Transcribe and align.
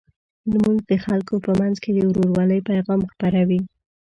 لمونځ 0.51 0.79
د 0.89 0.91
خلکو 1.05 1.35
په 1.45 1.51
منځ 1.59 1.75
کې 1.83 1.89
د 1.93 1.99
ورورولۍ 2.09 2.59
پیغام 2.69 3.01
خپروي. 3.11 3.59